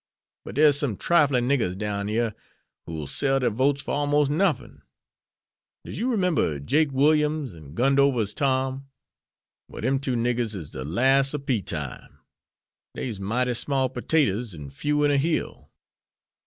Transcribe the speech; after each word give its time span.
But 0.45 0.55
dere's 0.55 0.79
some 0.79 0.97
triflin' 0.97 1.47
niggers 1.47 1.77
down 1.77 2.07
yere 2.07 2.33
who'll 2.87 3.05
sell 3.05 3.39
der 3.39 3.51
votes 3.51 3.83
for 3.83 3.91
almost 3.91 4.31
nuffin. 4.31 4.81
Does 5.85 5.99
you 5.99 6.17
'member 6.17 6.59
Jake 6.59 6.91
Williams 6.91 7.53
an' 7.53 7.75
Gundover's 7.75 8.33
Tom? 8.33 8.89
Well 9.67 9.81
dem 9.83 9.99
two 9.99 10.15
niggers 10.15 10.55
is 10.55 10.71
de 10.71 10.83
las' 10.83 11.35
ob 11.35 11.45
pea 11.45 11.61
time. 11.61 12.17
Dey's 12.95 13.19
mighty 13.19 13.53
small 13.53 13.89
pertaters 13.89 14.55
an' 14.55 14.71
few 14.71 15.03
in 15.03 15.11
a 15.11 15.17
hill." 15.17 15.69